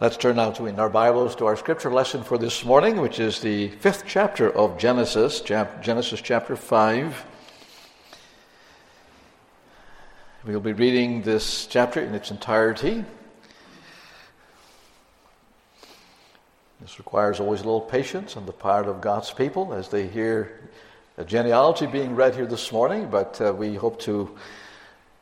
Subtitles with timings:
[0.00, 3.18] Let's turn now to in our Bibles to our scripture lesson for this morning, which
[3.18, 7.24] is the fifth chapter of Genesis, Genesis chapter 5.
[10.46, 13.04] We'll be reading this chapter in its entirety.
[16.80, 20.60] This requires always a little patience on the part of God's people as they hear
[21.16, 24.38] a genealogy being read here this morning, but uh, we hope to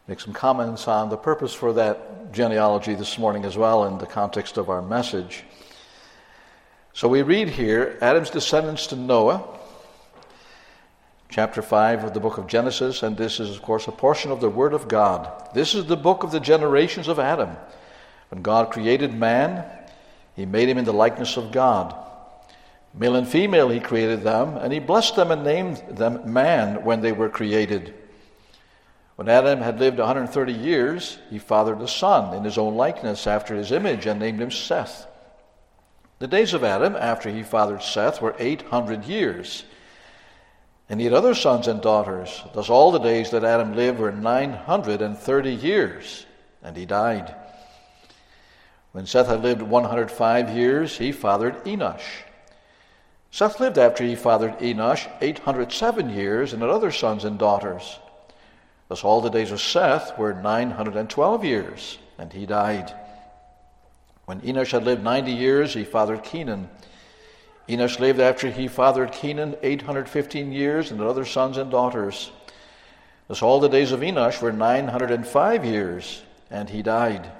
[0.09, 4.07] make some comments on the purpose for that genealogy this morning as well in the
[4.07, 5.43] context of our message.
[6.93, 9.43] So we read here Adam's descendants to Noah,
[11.29, 14.40] chapter 5 of the book of Genesis, and this is, of course, a portion of
[14.40, 15.50] the Word of God.
[15.54, 17.57] This is the book of the generations of Adam.
[18.30, 19.64] When God created man,
[20.36, 21.94] he made him in the likeness of God.
[22.94, 27.00] Male and female, he created them, and he blessed them and named them man when
[27.00, 27.93] they were created.
[29.16, 33.55] When Adam had lived 130 years, he fathered a son in his own likeness after
[33.55, 35.06] his image and named him Seth.
[36.19, 39.64] The days of Adam after he fathered Seth were 800 years.
[40.88, 42.42] And he had other sons and daughters.
[42.54, 46.26] Thus, all the days that Adam lived were 930 years,
[46.62, 47.34] and he died.
[48.92, 52.22] When Seth had lived 105 years, he fathered Enosh.
[53.30, 57.98] Seth lived after he fathered Enosh 807 years and had other sons and daughters.
[58.88, 62.94] Thus all the days of Seth were 912 years, and he died.
[64.26, 66.68] When Enosh had lived 90 years, he fathered Kenan.
[67.68, 72.30] Enosh lived after he fathered Kenan 815 years and other sons and daughters.
[73.28, 77.30] Thus all the days of Enosh were 905 years, and he died.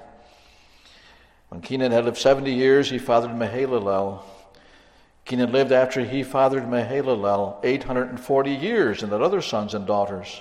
[1.48, 4.22] When Kenan had lived 70 years, he fathered Mahalalel.
[5.24, 10.41] Kenan lived after he fathered Mahalalel 840 years and had other sons and daughters.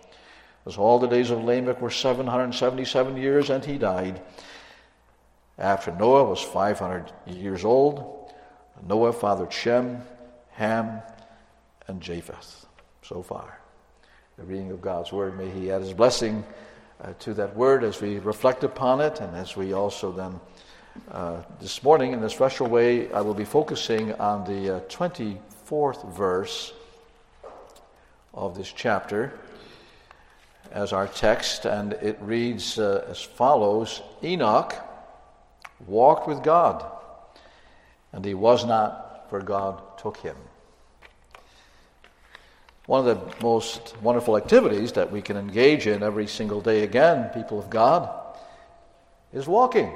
[0.65, 4.21] As all the days of Lamech were 777 years, and he died.
[5.57, 8.31] After Noah was 500 years old,
[8.87, 10.01] Noah fathered Shem,
[10.51, 11.01] Ham,
[11.87, 12.65] and Japheth.
[13.03, 13.59] So far,
[14.37, 15.37] the reading of God's word.
[15.37, 16.43] May He add His blessing
[17.01, 20.39] uh, to that word as we reflect upon it, and as we also then,
[21.11, 26.13] uh, this morning, in a special way, I will be focusing on the uh, 24th
[26.13, 26.73] verse
[28.33, 29.33] of this chapter
[30.71, 34.73] as our text, and it reads uh, as follows Enoch
[35.87, 36.85] walked with God,
[38.11, 40.35] and he was not, for God took him.
[42.85, 47.29] One of the most wonderful activities that we can engage in every single day, again,
[47.29, 48.09] people of God,
[49.33, 49.91] is walking.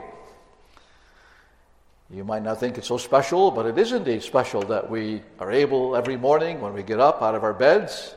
[2.09, 5.52] You might not think it's so special, but it is indeed special that we are
[5.52, 8.16] able every morning when we get up out of our beds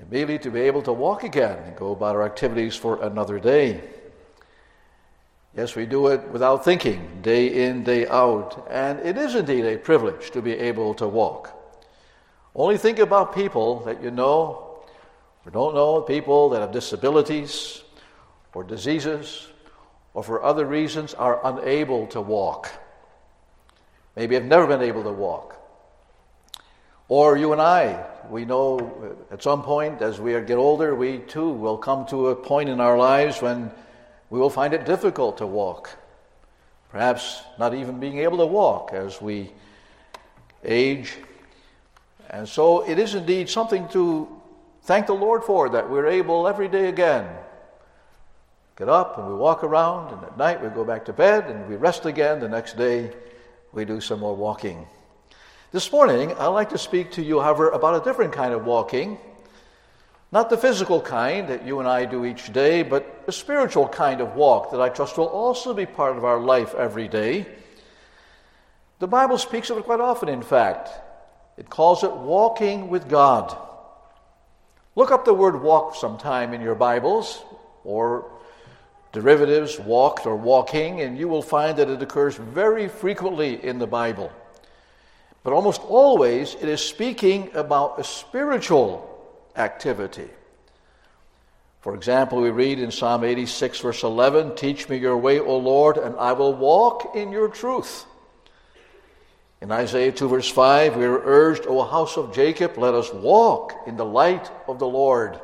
[0.00, 3.82] immediately to be able to walk again and go about our activities for another day.
[5.56, 9.76] Yes, we do it without thinking, day in, day out, and it is indeed a
[9.76, 11.54] privilege to be able to walk.
[12.54, 14.68] Only think about people that you know
[15.48, 17.82] or don't know, people that have disabilities
[18.52, 19.48] or diseases
[20.12, 22.70] or for other reasons are unable to walk.
[24.14, 25.56] Maybe have never been able to walk.
[27.08, 31.18] Or you and I, we know uh, at some point as we get older, we
[31.18, 33.70] too will come to a point in our lives when
[34.30, 35.90] we will find it difficult to walk.
[36.90, 39.50] perhaps not even being able to walk as we
[40.64, 41.16] age.
[42.30, 44.28] And so it is indeed something to
[44.82, 47.28] thank the Lord for that we're able every day again
[48.78, 51.68] get up and we walk around, and at night we go back to bed and
[51.68, 52.38] we rest again.
[52.38, 53.10] The next day
[53.72, 54.86] we do some more walking.
[55.70, 59.18] This morning, I'd like to speak to you, however, about a different kind of walking.
[60.32, 64.22] Not the physical kind that you and I do each day, but a spiritual kind
[64.22, 67.44] of walk that I trust will also be part of our life every day.
[68.98, 70.88] The Bible speaks of it quite often, in fact.
[71.58, 73.54] It calls it walking with God.
[74.96, 77.44] Look up the word walk sometime in your Bibles,
[77.84, 78.24] or
[79.12, 83.86] derivatives, walked or walking, and you will find that it occurs very frequently in the
[83.86, 84.32] Bible.
[85.42, 89.04] But almost always it is speaking about a spiritual
[89.56, 90.28] activity.
[91.80, 95.96] For example, we read in Psalm 86, verse 11 Teach me your way, O Lord,
[95.96, 98.04] and I will walk in your truth.
[99.60, 103.74] In Isaiah 2, verse 5, we are urged, O house of Jacob, let us walk
[103.86, 105.40] in the light of the Lord.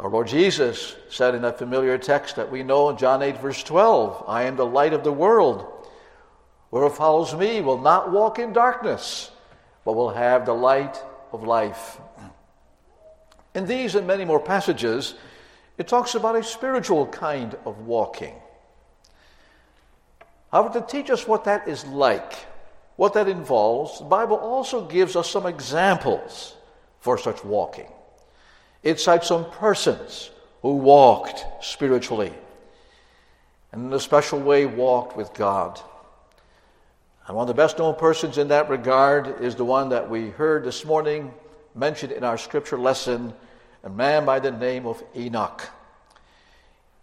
[0.00, 3.62] Our Lord Jesus said in that familiar text that we know in John 8, verse
[3.62, 5.77] 12, I am the light of the world.
[6.70, 9.30] Whoever follows me will not walk in darkness,
[9.84, 11.98] but will have the light of life.
[13.54, 15.14] In these and many more passages,
[15.78, 18.34] it talks about a spiritual kind of walking.
[20.52, 22.34] However, to teach us what that is like,
[22.96, 26.56] what that involves, the Bible also gives us some examples
[27.00, 27.90] for such walking.
[28.82, 30.30] It cites some persons
[30.62, 32.32] who walked spiritually
[33.72, 35.80] and in a special way walked with God.
[37.28, 40.30] And one of the best known persons in that regard is the one that we
[40.30, 41.34] heard this morning
[41.74, 43.34] mentioned in our scripture lesson,
[43.84, 45.68] a man by the name of Enoch.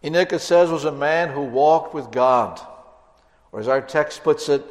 [0.04, 2.60] Enoch, it says, was a man who walked with God.
[3.51, 4.66] Or as our text puts it,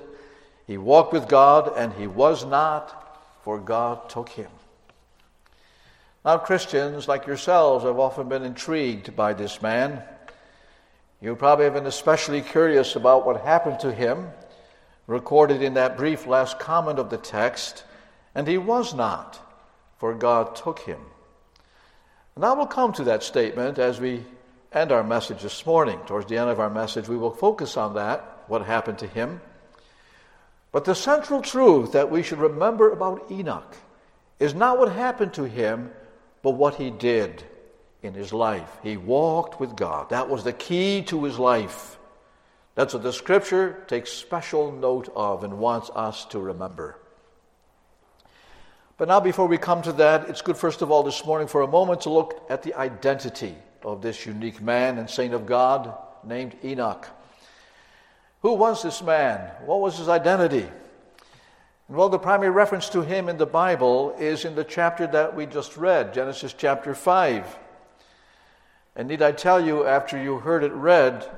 [0.67, 4.51] he walked with God and he was not, for God took him.
[6.25, 10.03] Now, Christians like yourselves have often been intrigued by this man.
[11.21, 14.33] You probably have been especially curious about what happened to him,
[15.07, 17.85] recorded in that brief last comment of the text,
[18.35, 19.41] and he was not,
[19.99, 21.01] for God took him.
[22.37, 24.25] And I will come to that statement as we
[24.73, 26.01] end our message this morning.
[26.07, 29.41] Towards the end of our message, we will focus on that, what happened to him.
[30.73, 33.77] But the central truth that we should remember about Enoch
[34.41, 35.93] is not what happened to him
[36.43, 37.43] but what he did
[38.03, 38.71] in his life.
[38.83, 40.11] He walked with God.
[40.11, 41.99] That was the key to his life.
[42.75, 46.99] That's what the scripture takes special note of and wants us to remember.
[48.97, 51.63] But now, before we come to that, it's good, first of all, this morning for
[51.63, 55.95] a moment to look at the identity of this unique man and saint of God
[56.25, 57.09] named Enoch.
[58.43, 59.51] Who was this man?
[59.65, 60.69] What was his identity?
[61.89, 65.47] Well, the primary reference to him in the Bible is in the chapter that we
[65.47, 67.59] just read, Genesis chapter 5.
[68.97, 71.29] And need I tell you, after you heard it read,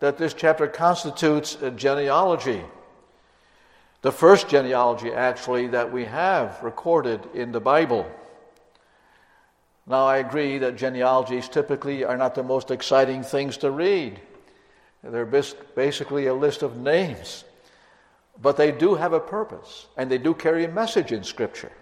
[0.00, 2.62] that this chapter constitutes a genealogy.
[4.02, 8.10] The first genealogy, actually, that we have recorded in the Bible.
[9.86, 14.20] Now, I agree that genealogies typically are not the most exciting things to read.
[15.02, 17.44] They're basically a list of names
[18.42, 21.72] but they do have a purpose and they do carry a message in Scripture.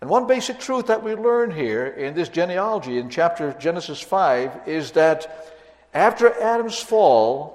[0.00, 4.68] And one basic truth that we learn here in this genealogy in chapter Genesis 5
[4.68, 5.53] is that
[5.94, 7.54] after Adam's fall,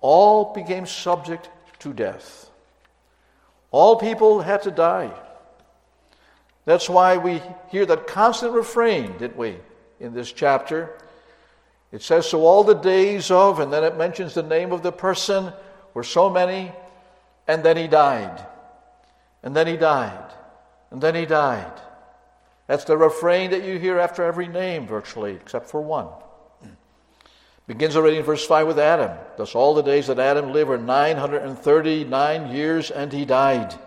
[0.00, 1.50] all became subject
[1.80, 2.50] to death.
[3.70, 5.12] All people had to die.
[6.64, 9.56] That's why we hear that constant refrain, didn't we,
[9.98, 10.96] in this chapter?
[11.92, 14.92] It says, So all the days of, and then it mentions the name of the
[14.92, 15.52] person
[15.94, 16.72] were so many,
[17.46, 18.46] and then he died.
[19.42, 20.32] And then he died.
[20.90, 21.72] And then he died.
[22.66, 26.08] That's the refrain that you hear after every name, virtually, except for one.
[27.70, 29.16] Begins already in verse 5 with Adam.
[29.36, 33.78] Thus, all the days that Adam lived were 939 years, and he died.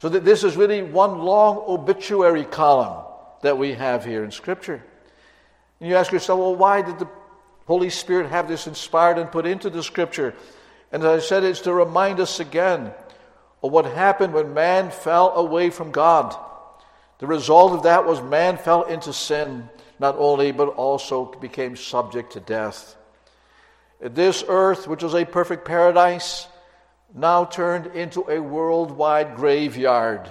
[0.00, 3.04] So, that this is really one long obituary column
[3.42, 4.82] that we have here in Scripture.
[5.78, 7.08] And you ask yourself, well, why did the
[7.68, 10.34] Holy Spirit have this inspired and put into the Scripture?
[10.90, 12.90] And as I said, it's to remind us again
[13.62, 16.36] of what happened when man fell away from God.
[17.20, 22.32] The result of that was man fell into sin, not only, but also became subject
[22.32, 22.96] to death.
[24.00, 26.46] This earth, which was a perfect paradise,
[27.14, 30.28] now turned into a worldwide graveyard.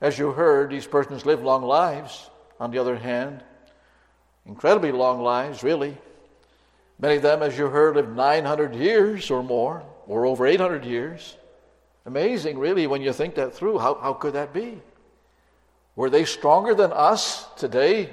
[0.00, 2.30] As you heard, these persons live long lives,
[2.60, 3.42] on the other hand,
[4.44, 5.96] incredibly long lives, really.
[6.98, 11.36] Many of them, as you heard, lived 900 years or more, or over 800 years.
[12.04, 13.78] Amazing, really, when you think that through.
[13.78, 14.80] How, how could that be?
[15.96, 18.10] Were they stronger than us today,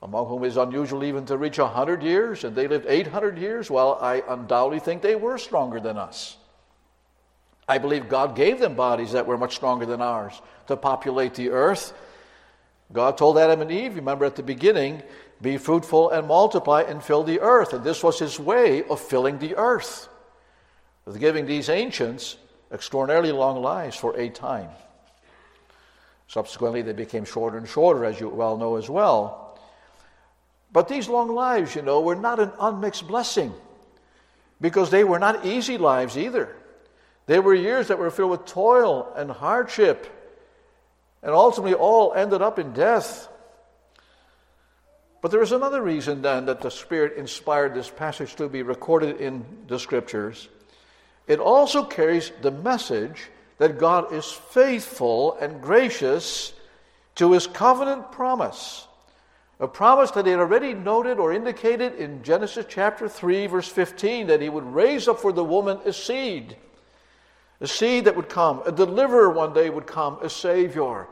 [0.00, 3.68] among whom is unusual even to reach 100 years, and they lived 800 years?
[3.68, 6.36] Well, I undoubtedly think they were stronger than us.
[7.68, 11.50] I believe God gave them bodies that were much stronger than ours to populate the
[11.50, 11.92] earth.
[12.92, 15.02] God told Adam and Eve, remember at the beginning,
[15.40, 17.72] be fruitful and multiply and fill the earth.
[17.72, 20.08] And this was his way of filling the earth,
[21.06, 22.36] of giving these ancients
[22.70, 24.68] extraordinarily long lives for a time.
[26.32, 29.54] Subsequently, they became shorter and shorter, as you well know as well.
[30.72, 33.52] But these long lives, you know, were not an unmixed blessing
[34.58, 36.56] because they were not easy lives either.
[37.26, 40.06] They were years that were filled with toil and hardship,
[41.22, 43.28] and ultimately all ended up in death.
[45.20, 49.20] But there is another reason then that the Spirit inspired this passage to be recorded
[49.20, 50.48] in the Scriptures.
[51.26, 53.28] It also carries the message
[53.62, 56.52] that God is faithful and gracious
[57.14, 58.88] to his covenant promise.
[59.60, 64.26] A promise that he had already noted or indicated in Genesis chapter 3, verse 15,
[64.26, 66.56] that he would raise up for the woman a seed.
[67.60, 71.06] A seed that would come, a deliverer one day would come, a Savior,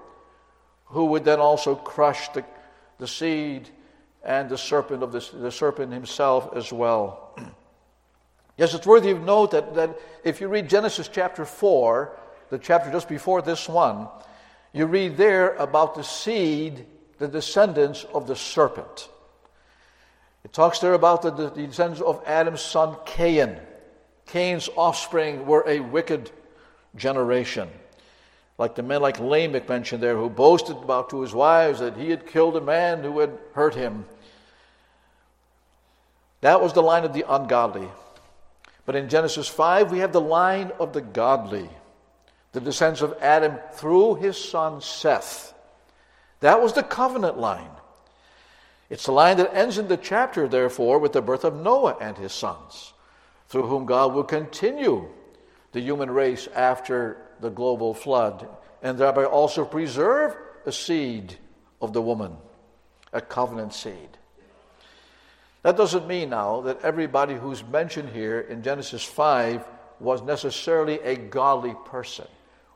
[0.86, 2.44] who would then also crush the,
[2.98, 3.68] the seed
[4.24, 7.38] and the serpent of the, the serpent himself as well.
[8.56, 12.16] yes, it's worthy of note that, that if you read Genesis chapter 4,
[12.50, 14.08] the chapter just before this one,
[14.72, 16.86] you read there about the seed,
[17.18, 19.08] the descendants of the serpent.
[20.44, 23.58] It talks there about the, the descendants of Adam's son Cain.
[24.26, 26.30] Cain's offspring were a wicked
[26.96, 27.68] generation
[28.60, 32.10] like the men like Lamech mentioned there, who boasted about to his wives that he
[32.10, 34.04] had killed a man who had hurt him.
[36.42, 37.88] That was the line of the ungodly.
[38.84, 41.70] But in Genesis 5, we have the line of the godly,
[42.52, 45.54] the descendants of Adam through his son Seth.
[46.40, 47.70] That was the covenant line.
[48.88, 52.16] It's the line that ends in the chapter, therefore, with the birth of Noah and
[52.18, 52.92] his sons,
[53.48, 55.08] through whom God will continue
[55.72, 58.48] the human race after the global flood,
[58.82, 61.36] and thereby also preserve a seed
[61.80, 62.36] of the woman,
[63.12, 64.18] a covenant seed.
[65.62, 69.64] That doesn't mean now that everybody who's mentioned here in Genesis 5
[70.00, 72.26] was necessarily a godly person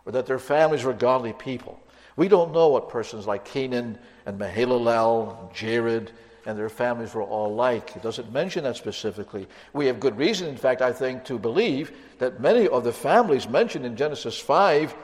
[0.07, 1.81] or that their families were godly people.
[2.17, 6.13] We don't know what persons like Kenan and Mahalalel, Jared,
[6.47, 7.97] and their families were all like.
[7.97, 9.49] It doesn't mention that specifically.
[9.73, 13.49] We have good reason, in fact, I think, to believe that many of the families
[13.49, 14.95] mentioned in Genesis 5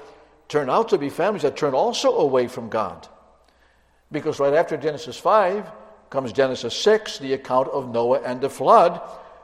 [0.49, 3.09] turn out to be families that turn also away from God.
[4.13, 5.71] Because right after Genesis 5
[6.11, 9.01] comes Genesis 6, the account of Noah and the flood,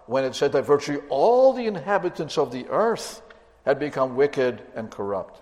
[0.06, 3.22] when it said that virtually all the inhabitants of the earth
[3.64, 5.40] had become wicked and corrupt.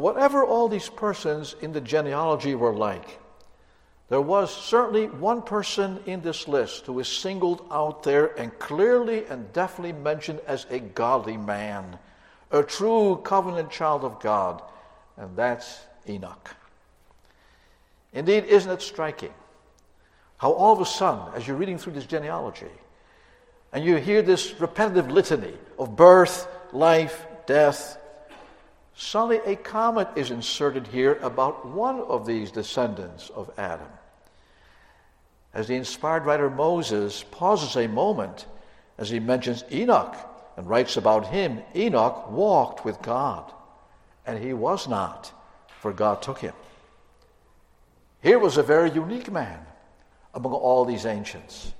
[0.00, 3.20] Whatever all these persons in the genealogy were like,
[4.08, 9.24] there was certainly one person in this list who is singled out there and clearly
[9.26, 11.96] and definitely mentioned as a godly man,
[12.50, 14.62] a true covenant child of God,
[15.16, 16.56] and that's Enoch.
[18.12, 19.32] Indeed, isn't it striking
[20.38, 22.66] how all of a sudden, as you're reading through this genealogy,
[23.72, 27.96] and you hear this repetitive litany of birth, life, death,
[28.96, 33.88] Suddenly, a comment is inserted here about one of these descendants of Adam.
[35.52, 38.46] As the inspired writer Moses pauses a moment
[38.98, 40.16] as he mentions Enoch
[40.56, 43.52] and writes about him Enoch walked with God,
[44.26, 45.32] and he was not,
[45.80, 46.54] for God took him.
[48.22, 49.60] Here was a very unique man
[50.32, 51.72] among all these ancients.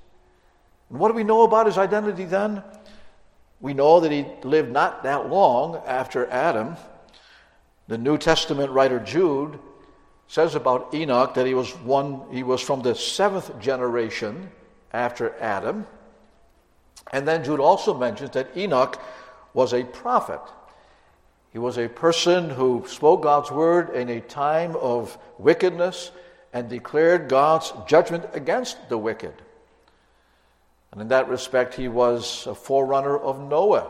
[0.89, 2.61] And what do we know about his identity then?
[3.61, 6.75] We know that he lived not that long after Adam
[7.87, 9.59] the New Testament writer Jude
[10.27, 14.49] says about Enoch that he was one he was from the seventh generation
[14.91, 15.85] after Adam.
[17.11, 18.99] And then Jude also mentions that Enoch
[19.53, 20.41] was a prophet.
[21.53, 26.11] He was a person who spoke God's word in a time of wickedness
[26.51, 29.33] and declared God's judgment against the wicked.
[30.91, 33.89] And in that respect, he was a forerunner of Noah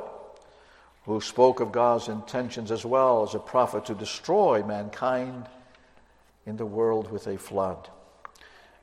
[1.06, 5.48] who spoke of God's intentions as well as a prophet to destroy mankind
[6.46, 7.90] in the world with a flood.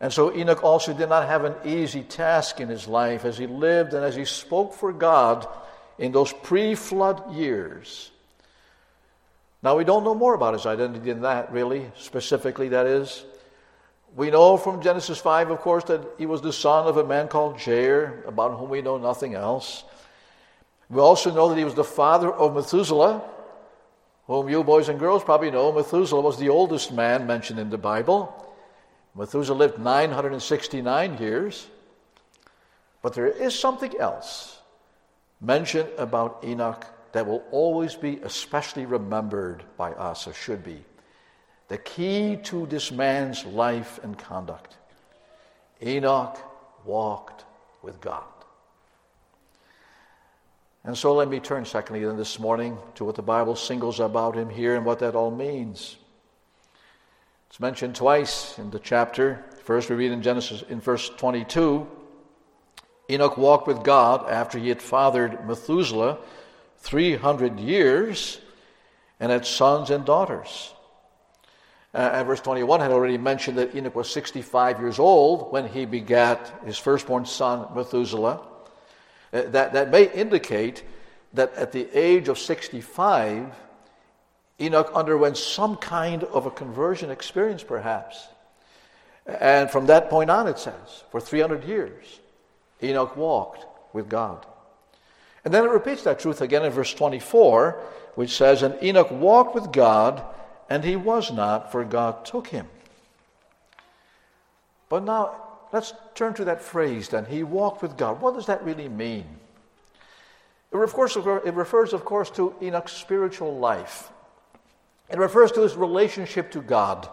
[0.01, 3.47] And so Enoch also did not have an easy task in his life as he
[3.47, 5.47] lived and as he spoke for God
[5.99, 8.11] in those pre flood years.
[9.63, 13.25] Now, we don't know more about his identity than that, really, specifically, that is.
[14.17, 17.29] We know from Genesis 5, of course, that he was the son of a man
[17.29, 19.85] called Jared, about whom we know nothing else.
[20.93, 23.23] We also know that he was the father of Methuselah,
[24.27, 25.73] whom you boys and girls probably know.
[25.73, 28.31] Methuselah was the oldest man mentioned in the Bible.
[29.15, 31.67] Methuselah lived 969 years.
[33.01, 34.59] But there is something else
[35.41, 40.85] mentioned about Enoch that will always be especially remembered by us, or should be.
[41.69, 44.77] The key to this man's life and conduct.
[45.83, 46.39] Enoch
[46.85, 47.47] walked
[47.81, 48.25] with God.
[50.85, 54.35] And so let me turn, secondly, then this morning to what the Bible singles about
[54.35, 55.97] him here and what that all means.
[57.49, 59.45] It's mentioned twice in the chapter.
[59.63, 61.87] First, we read in Genesis in verse 22
[63.11, 66.19] Enoch walked with God after he had fathered Methuselah
[66.79, 68.41] 300 years
[69.21, 70.73] and had sons and daughters.
[71.95, 75.85] Uh, and verse 21 had already mentioned that Enoch was 65 years old when he
[75.85, 78.41] begat his firstborn son, Methuselah.
[79.33, 80.83] Uh, that, that may indicate
[81.33, 83.55] that at the age of 65,
[84.61, 88.29] Enoch underwent some kind of a conversion experience, perhaps.
[89.27, 92.21] And from that point on, it says, for 300 years,
[92.83, 94.47] Enoch walked with God.
[95.45, 97.81] And then it repeats that truth again in verse 24,
[98.15, 100.23] which says, And Enoch walked with God,
[100.69, 102.69] and he was not, for God took him.
[104.89, 105.35] But now,
[105.73, 107.25] let's turn to that phrase then.
[107.25, 108.21] He walked with God.
[108.21, 109.27] What does that really mean?
[110.73, 114.11] It refers, it refers, of course, to Enoch's spiritual life.
[115.11, 117.09] It refers to his relationship to God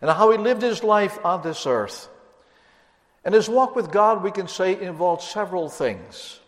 [0.00, 2.08] and how he lived his life on this earth.
[3.24, 6.38] And his walk with God, we can say, involved several things.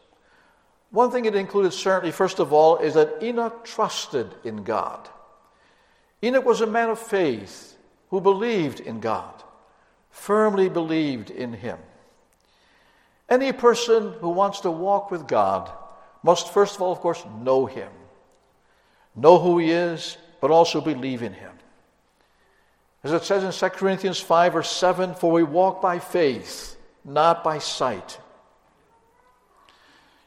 [0.91, 5.09] One thing it included, certainly, first of all, is that Enoch trusted in God.
[6.23, 7.77] Enoch was a man of faith
[8.11, 9.43] who believed in God,
[10.19, 11.79] firmly believed in Him.
[13.29, 15.71] Any person who wants to walk with God
[16.23, 17.91] must, first of all, of course, know Him,
[19.15, 21.53] know who He is, but also believe in Him.
[23.05, 27.45] As it says in 2 Corinthians 5 or 7, for we walk by faith, not
[27.45, 28.19] by sight.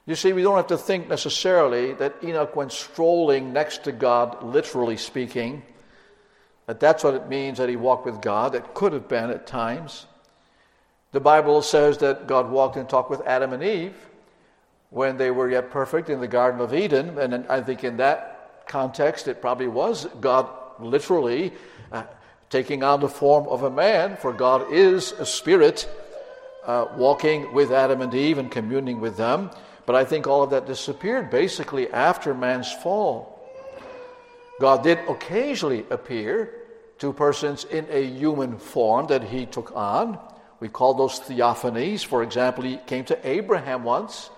[0.06, 4.42] You see, we don't have to think necessarily that Enoch went strolling next to God,
[4.42, 5.64] literally speaking,
[6.68, 8.56] that that's what it means that he walked with God.
[8.56, 10.06] It could have been at times.
[11.12, 13.96] The Bible says that God walked and talked with Adam and Eve
[14.90, 17.18] when they were yet perfect in the Garden of Eden.
[17.18, 20.48] And I think in that context, it probably was God
[20.80, 21.54] literally
[21.92, 22.04] uh,
[22.50, 25.90] taking on the form of a man, for God is a spirit
[26.66, 29.50] uh, walking with Adam and Eve and communing with them.
[29.86, 33.31] But I think all of that disappeared basically after man's fall.
[34.62, 36.54] God did occasionally appear
[37.00, 40.20] to persons in a human form that he took on.
[40.60, 42.06] We call those theophanies.
[42.06, 44.30] For example, he came to Abraham once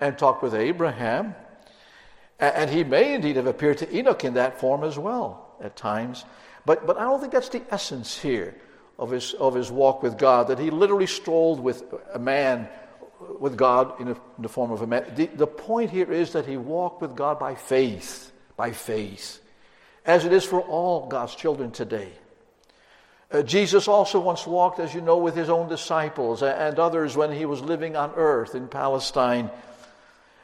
[0.00, 1.34] and talked with Abraham.
[2.38, 6.24] And he may indeed have appeared to Enoch in that form as well at times.
[6.64, 8.56] But, but I don't think that's the essence here
[8.98, 11.84] of his, of his walk with God, that he literally strolled with
[12.14, 12.68] a man
[13.38, 15.04] with God in, a, in the form of a man.
[15.14, 19.40] The, the point here is that he walked with God by faith, by faith,
[20.06, 22.10] as it is for all God's children today.
[23.30, 27.32] Uh, Jesus also once walked, as you know, with his own disciples and others when
[27.32, 29.50] he was living on earth in Palestine.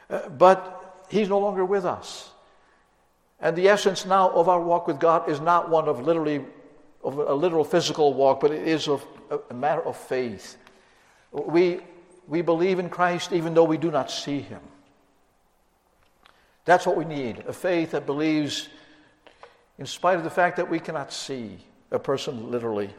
[0.09, 2.29] Uh, but he's no longer with us.
[3.39, 6.45] And the essence now of our walk with God is not one of literally
[7.03, 9.05] of a literal physical walk, but it is of
[9.49, 10.57] a matter of faith.
[11.31, 11.79] We
[12.27, 14.61] we believe in Christ even though we do not see him.
[16.65, 18.69] That's what we need a faith that believes
[19.77, 21.57] in spite of the fact that we cannot see
[21.91, 22.89] a person literally.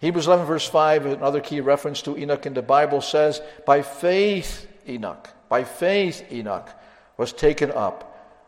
[0.00, 4.66] Hebrews 11, verse 5, another key reference to Enoch in the Bible says, By faith,
[4.88, 6.70] Enoch, by faith, Enoch
[7.16, 8.06] was taken up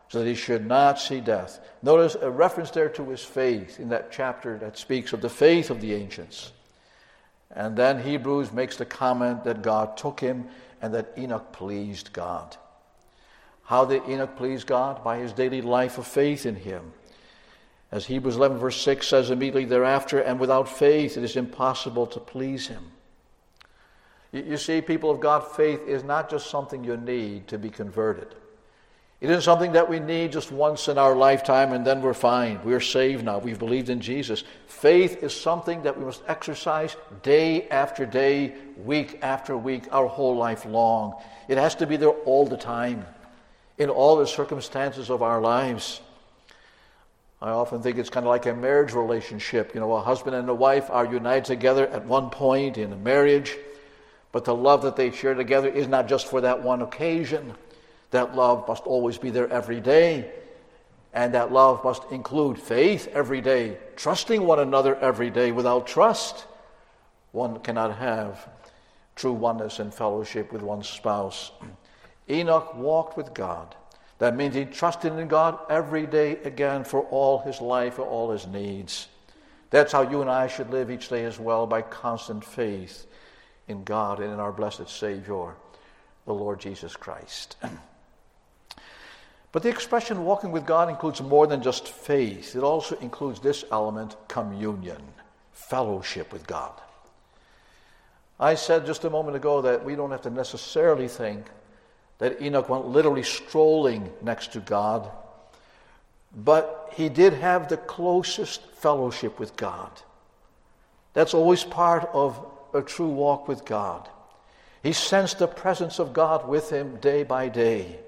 [0.09, 1.61] so that he should not see death.
[1.83, 5.71] Notice a reference there to his faith in that chapter that speaks of the faith
[5.71, 6.53] of the ancients.
[7.51, 10.49] And then Hebrews makes the comment that God took him
[10.81, 12.57] and that Enoch pleased God.
[13.65, 15.05] How did Enoch please God?
[15.05, 16.93] By his daily life of faith in him.
[17.93, 22.19] As Hebrews 11, verse 6 says immediately thereafter, and without faith it is impossible to
[22.19, 22.91] please him.
[24.33, 28.35] You see, people of God, faith is not just something you need to be converted.
[29.21, 32.59] It isn't something that we need just once in our lifetime and then we're fine.
[32.65, 33.39] We're saved now.
[33.39, 34.43] We've believed in Jesus.
[34.67, 40.35] Faith is something that we must exercise day after day, week after week, our whole
[40.35, 41.23] life long.
[41.47, 43.07] It has to be there all the time,
[43.79, 46.01] in all the circumstances of our lives.
[47.43, 49.75] I often think it's kind of like a marriage relationship.
[49.75, 52.97] You know, a husband and a wife are united together at one point in a
[52.97, 53.57] marriage,
[54.31, 57.53] but the love that they share together is not just for that one occasion.
[58.13, 60.31] That love must always be there every day.
[61.13, 65.51] And that love must include faith every day, trusting one another every day.
[65.51, 66.47] Without trust,
[67.33, 68.49] one cannot have
[69.17, 71.51] true oneness and fellowship with one's spouse.
[72.31, 73.75] Enoch walked with God.
[74.23, 78.31] That means he trusted in God every day again for all his life, for all
[78.31, 79.09] his needs.
[79.71, 83.07] That's how you and I should live each day as well, by constant faith
[83.67, 85.57] in God and in our blessed Savior,
[86.25, 87.57] the Lord Jesus Christ.
[89.51, 93.65] but the expression walking with God includes more than just faith, it also includes this
[93.73, 95.03] element communion,
[95.53, 96.81] fellowship with God.
[98.39, 101.47] I said just a moment ago that we don't have to necessarily think
[102.23, 105.11] that Enoch went literally strolling next to God,
[106.33, 109.91] but he did have the closest fellowship with God.
[111.15, 112.39] That's always part of
[112.73, 114.09] a true walk with God.
[114.85, 117.99] He sensed the presence of God with him day by day.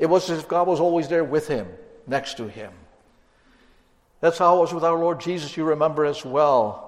[0.00, 1.68] It was as if God was always there with him,
[2.08, 2.72] next to him.
[4.20, 6.87] That's how it was with our Lord Jesus, you remember as well.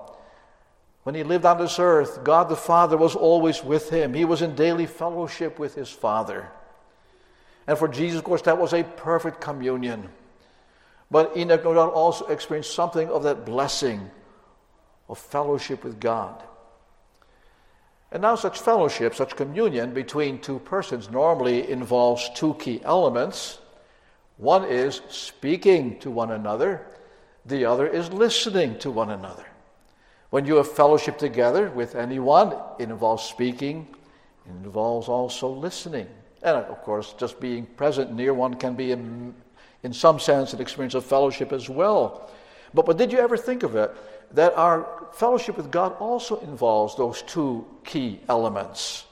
[1.03, 4.13] When he lived on this earth, God the Father was always with him.
[4.13, 6.51] He was in daily fellowship with his Father.
[7.67, 10.11] And for Jesus, of course, that was a perfect communion.
[11.11, 14.11] But Enoch, no doubt, also experienced something of that blessing
[15.09, 16.43] of fellowship with God.
[18.13, 23.59] And now, such fellowship, such communion between two persons normally involves two key elements.
[24.37, 26.87] One is speaking to one another,
[27.47, 29.47] the other is listening to one another.
[30.31, 33.89] When you have fellowship together with anyone, it involves speaking,
[34.47, 36.07] it involves also listening.
[36.43, 39.35] And of course, just being present near one can be, in,
[39.83, 42.31] in some sense, an experience of fellowship as well.
[42.73, 43.93] But, but did you ever think of it
[44.33, 49.05] that our fellowship with God also involves those two key elements?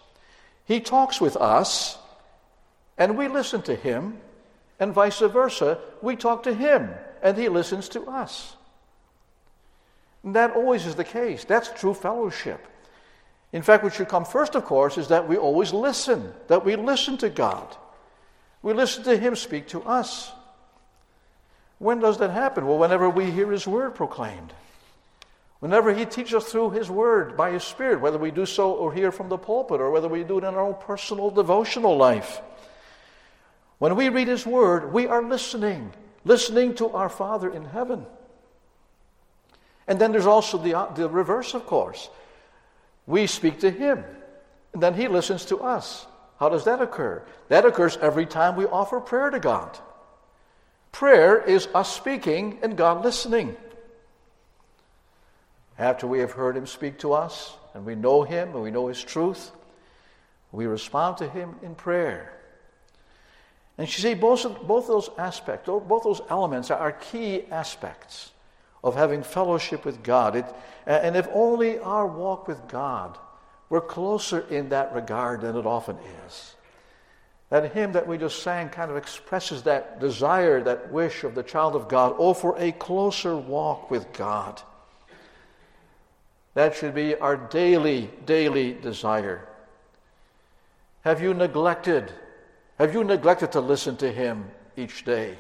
[0.66, 1.98] He talks with us,
[2.96, 4.18] and we listen to him,
[4.78, 5.78] and vice versa.
[6.00, 6.90] We talk to him,
[7.22, 8.54] and he listens to us.
[10.24, 11.44] And that always is the case.
[11.44, 12.66] That's true fellowship.
[13.52, 16.76] In fact, what should come first, of course, is that we always listen, that we
[16.76, 17.76] listen to God.
[18.62, 20.31] We listen to Him speak to us.
[21.78, 22.66] When does that happen?
[22.66, 24.52] Well, whenever we hear His word proclaimed.
[25.61, 28.92] Whenever He teaches us through His word by His Spirit, whether we do so or
[28.92, 32.40] hear from the pulpit or whether we do it in our own personal devotional life.
[33.78, 35.92] When we read His word, we are listening,
[36.24, 38.04] listening to our Father in heaven.
[39.88, 42.11] And then there's also the, uh, the reverse, of course.
[43.07, 44.05] We speak to him,
[44.74, 46.07] and then he listens to us.
[46.38, 47.22] How does that occur?
[47.48, 49.77] That occurs every time we offer prayer to God.
[50.92, 53.57] Prayer is us speaking and God listening.
[55.79, 58.88] After we have heard him speak to us, and we know him and we know
[58.88, 59.53] his truth,
[60.53, 62.35] we respond to him in prayer.
[63.79, 68.33] And you see, both, both those aspects, both those elements are key aspects
[68.82, 70.36] of having fellowship with God.
[70.36, 70.46] It,
[70.86, 73.18] and if only our walk with God
[73.68, 76.54] were closer in that regard than it often is.
[77.50, 81.42] That hymn that we just sang kind of expresses that desire, that wish of the
[81.42, 84.60] child of God, oh, for a closer walk with God.
[86.54, 89.48] That should be our daily, daily desire.
[91.02, 92.12] Have you neglected?
[92.78, 95.36] Have you neglected to listen to Him each day?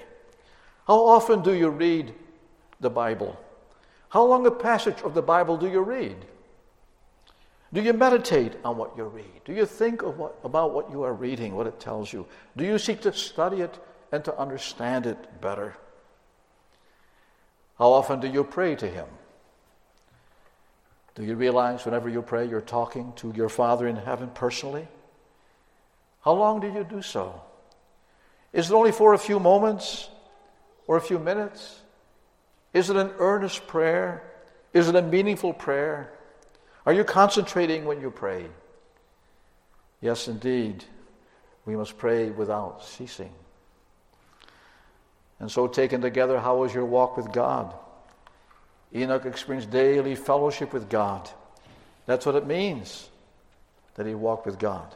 [0.86, 2.14] How often do you read
[2.80, 3.38] the Bible?
[4.08, 6.16] How long a passage of the Bible do you read?
[7.72, 9.44] Do you meditate on what you read?
[9.44, 12.26] Do you think what, about what you are reading, what it tells you?
[12.56, 13.78] Do you seek to study it
[14.10, 15.76] and to understand it better?
[17.76, 19.06] How often do you pray to Him?
[21.14, 24.88] Do you realize whenever you pray, you're talking to your Father in heaven personally?
[26.22, 27.40] How long do you do so?
[28.52, 30.08] Is it only for a few moments
[30.86, 31.80] or a few minutes?
[32.78, 34.22] Is it an earnest prayer?
[34.72, 36.12] Is it a meaningful prayer?
[36.86, 38.46] Are you concentrating when you pray?
[40.00, 40.84] Yes, indeed.
[41.66, 43.32] We must pray without ceasing.
[45.40, 47.74] And so, taken together, how was your walk with God?
[48.94, 51.28] Enoch experienced daily fellowship with God.
[52.06, 53.08] That's what it means
[53.96, 54.94] that he walked with God.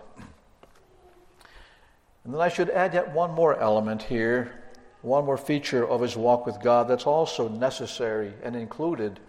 [2.23, 4.62] And then I should add yet one more element here
[5.03, 9.21] one more feature of his walk with God that's also necessary and included.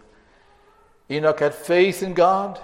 [1.10, 2.60] Enoch had faith in God,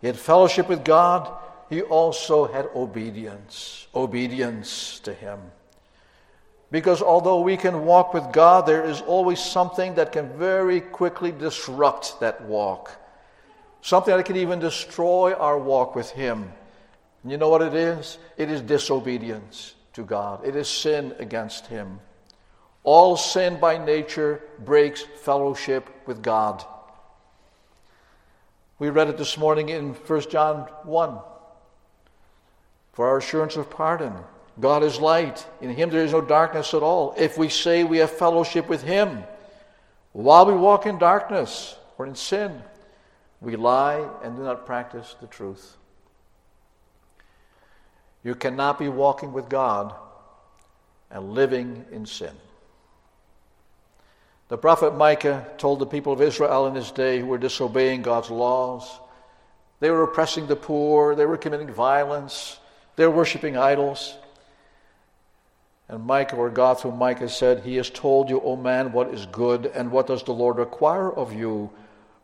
[0.00, 1.30] he had fellowship with God,
[1.68, 5.40] he also had obedience, obedience to him.
[6.70, 11.30] Because although we can walk with God, there is always something that can very quickly
[11.30, 12.90] disrupt that walk.
[13.82, 16.52] Something that can even destroy our walk with Him.
[17.22, 18.18] And you know what it is?
[18.36, 22.00] It is disobedience to God, it is sin against Him.
[22.86, 26.64] All sin by nature breaks fellowship with God.
[28.78, 31.18] We read it this morning in 1 John 1
[32.92, 34.12] for our assurance of pardon.
[34.60, 35.44] God is light.
[35.60, 37.12] In him there is no darkness at all.
[37.18, 39.24] If we say we have fellowship with him,
[40.12, 42.62] while we walk in darkness or in sin,
[43.40, 45.76] we lie and do not practice the truth.
[48.22, 49.92] You cannot be walking with God
[51.10, 52.30] and living in sin.
[54.48, 58.30] The prophet Micah told the people of Israel in his day who were disobeying God's
[58.30, 59.00] laws,
[59.80, 62.58] they were oppressing the poor, they were committing violence,
[62.94, 64.16] they were worshiping idols.
[65.88, 69.26] And Micah, or God through Micah, said, He has told you, O man, what is
[69.26, 71.70] good, and what does the Lord require of you,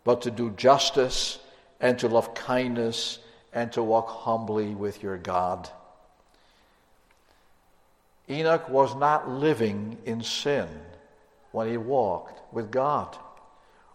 [0.05, 1.39] but to do justice,
[1.81, 3.19] and to love kindness,
[3.53, 5.69] and to walk humbly with your God.
[8.29, 10.69] Enoch was not living in sin
[11.53, 13.17] when he walked with God.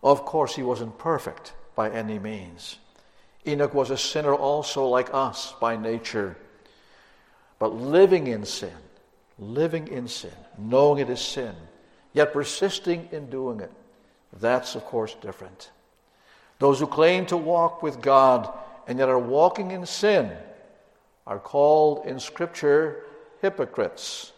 [0.02, 2.78] Of course, he wasn't perfect by any means.
[3.46, 6.38] Enoch was a sinner also, like us by nature.
[7.60, 8.74] But living in sin,
[9.40, 11.56] living in sin, knowing it is sin,
[12.14, 13.72] yet persisting in doing it,
[14.40, 15.72] that's of course different.
[16.60, 18.52] Those who claim to walk with God
[18.88, 20.32] and yet are walking in sin
[21.26, 23.04] are called in Scripture
[23.42, 24.32] hypocrites.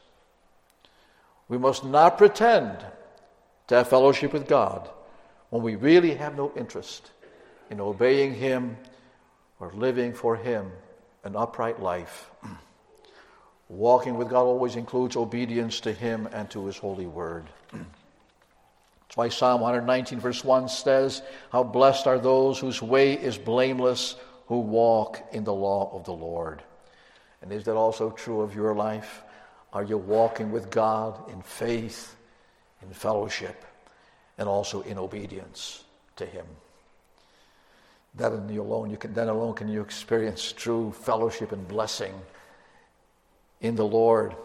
[1.47, 2.85] We must not pretend
[3.69, 4.89] to have fellowship with God
[5.51, 7.11] when we really have no interest
[7.69, 8.77] in obeying Him
[9.59, 10.71] or living for Him
[11.23, 12.29] an upright life.
[13.69, 17.45] Walking with God always includes obedience to Him and to His holy word.
[17.71, 24.15] That's why Psalm 119, verse 1 says, How blessed are those whose way is blameless,
[24.47, 26.63] who walk in the law of the Lord.
[27.43, 29.21] And is that also true of your life?
[29.73, 32.15] Are you walking with God in faith?
[32.81, 33.65] In fellowship,
[34.37, 35.83] and also in obedience
[36.15, 36.45] to Him.
[38.15, 42.13] That alone, you can, then alone can you experience true fellowship and blessing
[43.61, 44.35] in the Lord.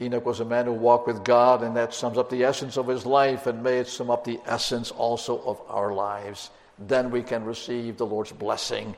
[0.00, 2.88] Enoch was a man who walked with God, and that sums up the essence of
[2.88, 6.50] his life, and may it sum up the essence also of our lives.
[6.78, 8.96] Then we can receive the Lord's blessing.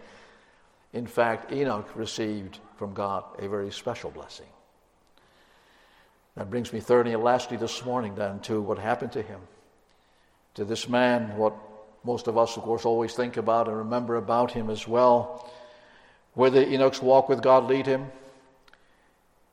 [0.92, 4.46] In fact, Enoch received from God a very special blessing.
[6.37, 9.40] That brings me thirdly and lastly this morning then to what happened to him.
[10.55, 11.55] To this man, what
[12.05, 15.51] most of us, of course, always think about and remember about him as well.
[16.35, 18.11] Where did Enoch's walk with God lead him?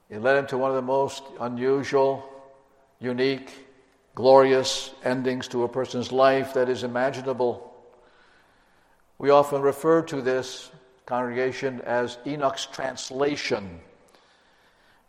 [0.09, 2.27] It led him to one of the most unusual,
[2.99, 3.51] unique,
[4.15, 7.73] glorious endings to a person's life that is imaginable.
[9.17, 10.71] We often refer to this
[11.05, 13.79] congregation as Enoch's translation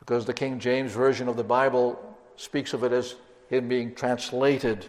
[0.02, 1.96] because the King James Version of the Bible
[2.34, 3.14] speaks of it as
[3.48, 4.84] him being translated.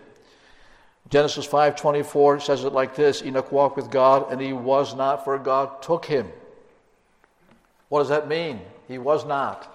[1.08, 5.38] Genesis 5:24 says it like this, Enoch walked with God and he was not for
[5.38, 6.32] God took him.
[7.90, 8.60] What does that mean?
[8.88, 9.72] He was not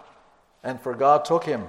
[0.64, 1.68] and for God took him.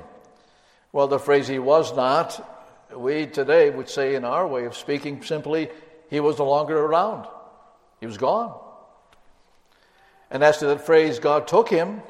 [0.92, 2.44] Well, the phrase he was not,
[2.92, 5.70] we today would say in our way of speaking simply
[6.10, 7.28] he was no longer around.
[8.00, 8.60] He was gone.
[10.32, 12.02] And as to that phrase God took him,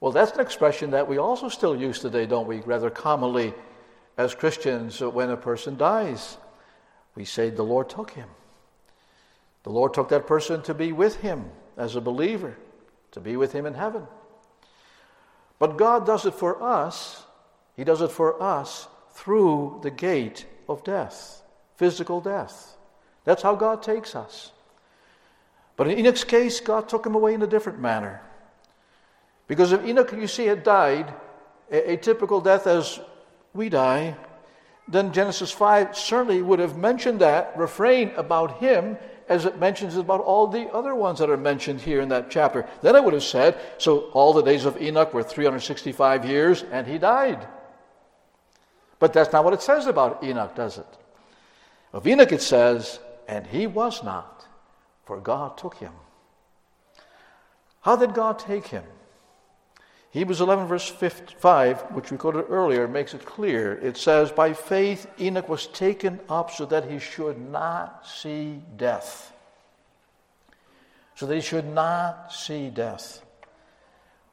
[0.00, 2.60] well, that's an expression that we also still use today, don't we?
[2.60, 3.52] Rather commonly
[4.16, 6.36] as Christians, when a person dies,
[7.14, 8.28] we say, The Lord took him.
[9.64, 12.56] The Lord took that person to be with him as a believer,
[13.12, 14.06] to be with him in heaven.
[15.58, 17.24] But God does it for us.
[17.76, 21.42] He does it for us through the gate of death,
[21.76, 22.76] physical death.
[23.24, 24.52] That's how God takes us.
[25.76, 28.22] But in Enoch's case, God took him away in a different manner.
[29.48, 31.12] Because if Enoch, you see, had died
[31.70, 33.00] a, a typical death as
[33.52, 34.16] we die,
[34.86, 38.96] then Genesis 5 certainly would have mentioned that refrain about him
[39.28, 42.66] as it mentions about all the other ones that are mentioned here in that chapter.
[42.80, 46.86] Then it would have said, so all the days of Enoch were 365 years and
[46.86, 47.46] he died.
[48.98, 50.86] But that's not what it says about Enoch, does it?
[51.92, 54.46] Of Enoch it says, and he was not,
[55.04, 55.92] for God took him.
[57.82, 58.84] How did God take him?
[60.18, 63.74] Hebrews 11, verse 5, which we quoted earlier, makes it clear.
[63.74, 69.32] It says, By faith Enoch was taken up so that he should not see death.
[71.14, 73.24] So that he should not see death.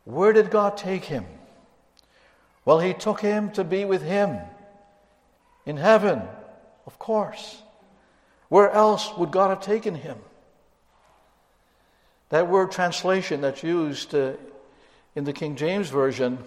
[0.06, 1.28] Where did God take him?
[2.65, 4.39] Well, he took him to be with him
[5.67, 6.24] in heaven,
[6.88, 7.62] of course.
[8.50, 10.17] Where else would God have taken him?
[12.30, 14.34] That word translation that's used uh,
[15.15, 16.38] in the King James Version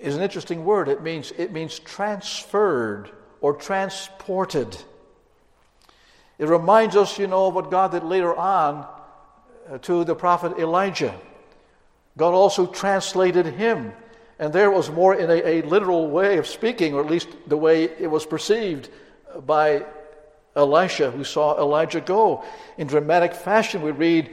[0.00, 0.88] is an interesting word.
[0.88, 4.76] It means, it means transferred or transported.
[6.38, 8.86] It reminds us, you know, of what God did later on
[9.70, 11.14] uh, to the prophet Elijah.
[12.16, 13.92] God also translated him.
[14.38, 17.58] And there was more in a, a literal way of speaking, or at least the
[17.58, 18.88] way it was perceived
[19.44, 19.84] by
[20.56, 22.42] Elisha, who saw Elijah go.
[22.78, 24.30] In dramatic fashion, we read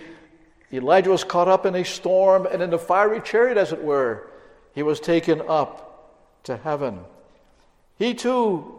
[0.71, 4.27] Elijah was caught up in a storm and in a fiery chariot, as it were.
[4.73, 6.99] He was taken up to heaven.
[7.97, 8.75] He too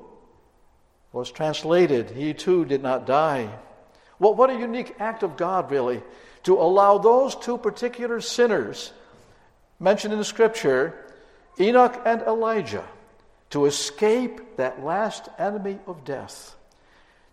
[1.13, 2.11] was translated.
[2.11, 3.49] He too did not die.
[4.19, 6.03] Well, what a unique act of God, really,
[6.45, 8.93] to allow those two particular sinners
[9.81, 10.95] mentioned in the scripture,
[11.59, 12.85] Enoch and Elijah,
[13.51, 16.55] to escape that last enemy of death,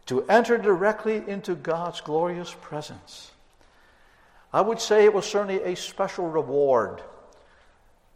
[0.05, 3.31] to enter directly into God's glorious presence.
[4.55, 7.01] I would say it was certainly a special reward,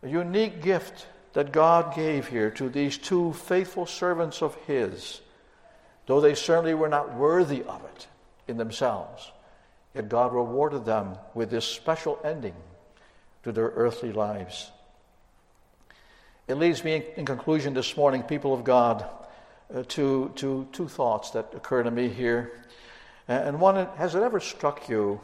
[0.02, 5.20] a unique gift that God gave here to these two faithful servants of His,
[6.06, 8.08] though they certainly were not worthy of it
[8.48, 9.34] in themselves.
[9.94, 12.56] Yet God rewarded them with this special ending
[13.44, 14.72] to their earthly lives.
[16.48, 19.04] It leads me, in conclusion this morning, people of God,
[19.76, 22.64] uh, to, to two thoughts that occur to me here.
[23.28, 25.20] And one, has it ever struck you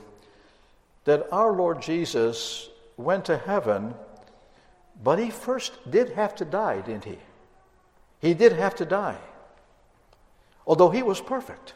[1.06, 3.94] that our Lord Jesus went to heaven,
[5.04, 7.18] but he first did have to die, didn't he?
[8.20, 9.18] He did have to die.
[10.68, 11.74] Although he was perfect.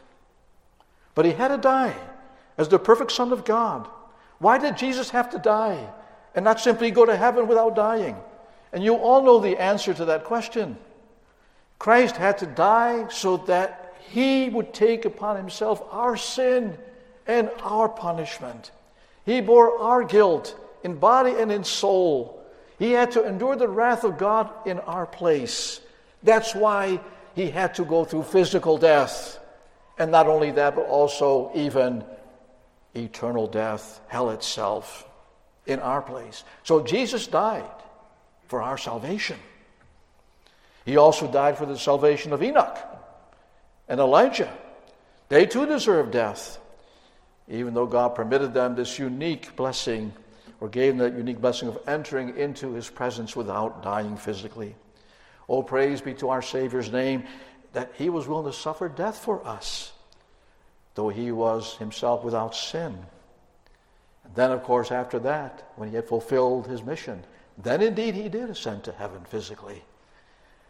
[1.14, 1.94] But he had to die
[2.58, 3.88] as the perfect Son of God.
[4.38, 5.88] Why did Jesus have to die
[6.34, 8.16] and not simply go to heaven without dying?
[8.72, 10.76] And you all know the answer to that question.
[11.78, 16.76] Christ had to die so that he would take upon himself our sin
[17.26, 18.70] and our punishment.
[19.24, 22.42] He bore our guilt in body and in soul.
[22.78, 25.80] He had to endure the wrath of God in our place.
[26.22, 27.00] That's why
[27.34, 29.38] he had to go through physical death.
[29.98, 32.04] And not only that, but also even
[32.94, 35.06] eternal death, hell itself,
[35.66, 36.42] in our place.
[36.64, 37.64] So Jesus died
[38.48, 39.38] for our salvation.
[40.84, 42.78] He also died for the salvation of Enoch
[43.88, 44.52] and Elijah.
[45.28, 46.59] They too deserve death
[47.50, 50.12] even though God permitted them this unique blessing
[50.60, 54.76] or gave them that unique blessing of entering into his presence without dying physically.
[55.48, 57.24] Oh, praise be to our Savior's name
[57.72, 59.92] that he was willing to suffer death for us,
[60.94, 62.96] though he was himself without sin.
[64.24, 67.24] And then, of course, after that, when he had fulfilled his mission,
[67.58, 69.82] then indeed he did ascend to heaven physically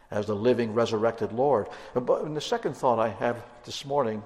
[0.09, 1.67] as the living, resurrected Lord.
[1.93, 4.23] But the second thought I have this morning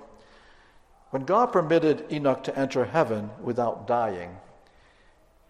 [1.11, 4.37] when God permitted Enoch to enter heaven without dying,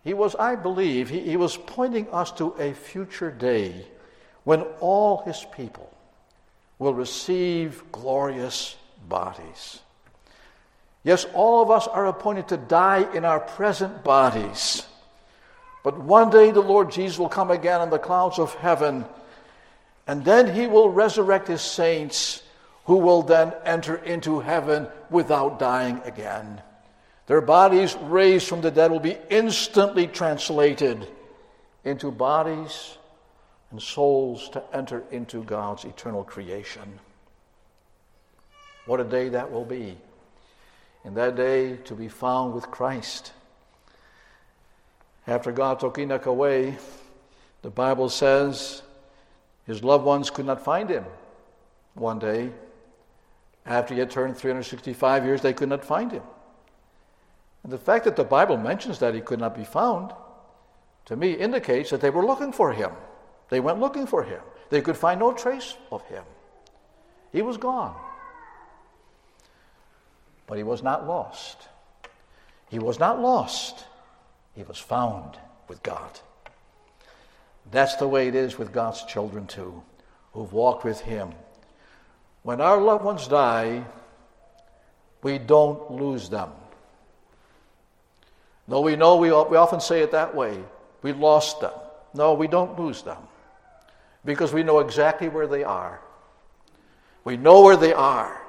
[0.04, 3.88] he was, I believe, he, he was pointing us to a future day
[4.44, 5.92] when all his people
[6.78, 8.76] will receive glorious
[9.10, 9.80] bodies.
[11.04, 14.86] Yes, all of us are appointed to die in our present bodies.
[15.84, 19.06] But one day the Lord Jesus will come again in the clouds of heaven,
[20.08, 22.42] and then he will resurrect his saints
[22.86, 26.62] who will then enter into heaven without dying again.
[27.28, 31.08] Their bodies raised from the dead will be instantly translated
[31.84, 32.98] into bodies
[33.72, 37.00] and souls to enter into God's eternal creation.
[38.86, 39.98] What a day that will be.
[41.04, 43.32] In that day, to be found with Christ.
[45.28, 46.78] After God took Enoch away,
[47.64, 48.84] the Bible says
[49.66, 51.06] his loved ones could not find him
[51.96, 52.52] one day.
[53.66, 56.24] After he had turned 365 years, they could not find him.
[57.64, 60.14] And the fact that the Bible mentions that he could not be found,
[61.06, 62.92] to me, indicates that they were looking for him.
[63.50, 64.42] They went looking for him.
[64.70, 66.24] They could find no trace of him.
[67.32, 67.96] He was gone.
[70.48, 71.68] But he was not lost.
[72.70, 73.86] He was not lost.
[74.56, 75.38] He was found
[75.68, 76.20] with God.
[77.72, 79.82] That's the way it is with God's children, too,
[80.34, 81.34] who've walked with him
[82.46, 83.84] when our loved ones die,
[85.24, 86.52] we don't lose them.
[88.68, 90.64] No, we know we, we often say it that way
[91.02, 91.74] we lost them.
[92.14, 93.18] No, we don't lose them
[94.24, 96.00] because we know exactly where they are.
[97.24, 98.40] We know where they are.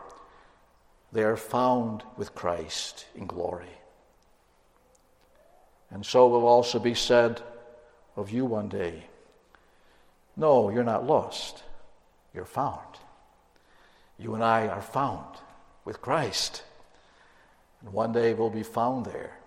[1.12, 3.78] They are found with Christ in glory.
[5.90, 7.40] And so will also be said
[8.14, 9.04] of you one day.
[10.36, 11.62] No, you're not lost.
[12.34, 12.98] You're found.
[14.18, 15.36] You and I are found
[15.84, 16.62] with Christ.
[17.82, 19.38] And one day we'll be found there,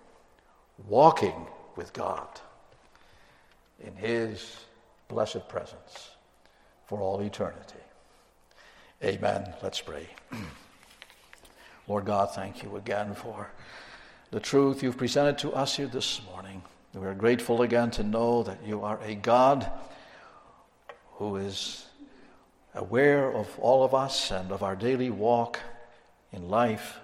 [0.88, 1.46] walking
[1.76, 2.28] with God
[3.84, 4.56] in His
[5.08, 6.10] blessed presence
[6.86, 7.74] for all eternity.
[9.02, 9.54] Amen.
[9.62, 10.08] Let's pray.
[11.88, 13.50] Lord God, thank you again for
[14.30, 16.62] the truth you've presented to us here this morning.
[16.94, 19.70] We are grateful again to know that you are a God
[21.14, 21.86] who is
[22.74, 25.58] aware of all of us and of our daily walk
[26.32, 26.98] in life.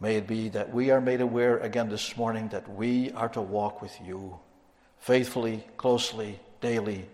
[0.00, 3.42] May it be that we are made aware again this morning that we are to
[3.42, 4.38] walk with you
[4.98, 7.06] faithfully, closely, daily,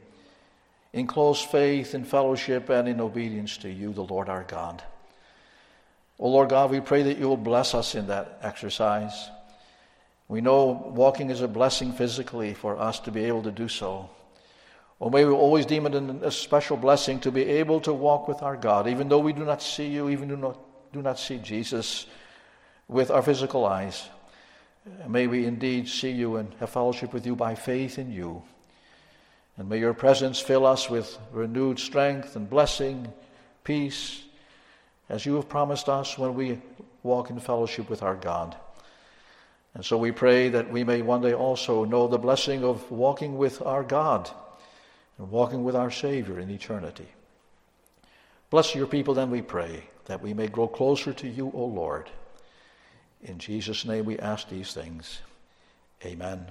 [0.92, 4.82] in close faith, in fellowship, and in obedience to you, the Lord our God.
[6.18, 9.28] O Lord God, we pray that you will bless us in that exercise.
[10.28, 14.08] We know walking is a blessing physically for us to be able to do so.
[14.98, 18.42] Or may we always deem it a special blessing to be able to walk with
[18.42, 20.58] our God, even though we do not see you, even do not,
[20.92, 22.06] do not see Jesus
[22.88, 24.08] with our physical eyes.
[25.06, 28.42] May we indeed see you and have fellowship with you by faith in you.
[29.58, 33.12] And may your presence fill us with renewed strength and blessing,
[33.64, 34.22] peace,
[35.08, 36.60] as you have promised us when we
[37.02, 38.56] walk in fellowship with our God.
[39.74, 43.36] And so we pray that we may one day also know the blessing of walking
[43.36, 44.30] with our God
[45.18, 47.08] and walking with our Savior in eternity.
[48.50, 52.10] Bless your people, then, we pray, that we may grow closer to you, O Lord.
[53.22, 55.20] In Jesus' name we ask these things.
[56.04, 56.46] Amen.